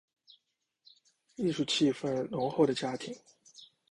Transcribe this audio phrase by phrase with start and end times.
[1.35, 3.15] 艺术气氛浓厚的家庭